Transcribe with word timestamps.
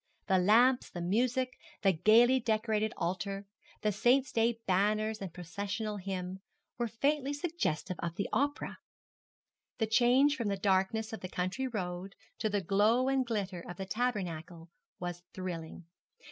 The 0.25 0.39
lamps, 0.39 0.89
the 0.89 0.99
music, 0.99 1.53
the 1.83 1.91
gaily 1.91 2.39
decorated 2.39 2.91
altar, 2.97 3.45
the 3.81 3.91
Saint's 3.91 4.31
day 4.31 4.59
banners 4.65 5.21
and 5.21 5.31
processional 5.31 5.97
hymn, 5.97 6.39
were 6.79 6.87
faintly 6.87 7.33
suggestive 7.33 7.97
of 7.99 8.15
the 8.15 8.27
opera. 8.33 8.77
The 9.77 9.85
change 9.85 10.35
from 10.35 10.47
the 10.47 10.57
darkness 10.57 11.13
of 11.13 11.19
the 11.19 11.29
country 11.29 11.67
road 11.67 12.15
to 12.39 12.49
the 12.49 12.61
glow 12.61 13.09
and 13.09 13.23
glitter 13.23 13.63
of 13.69 13.77
the 13.77 13.85
tabernacle 13.85 14.71
was 14.99 15.21
thrilling. 15.35 15.85